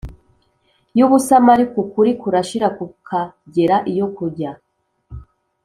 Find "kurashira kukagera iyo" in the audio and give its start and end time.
2.21-4.05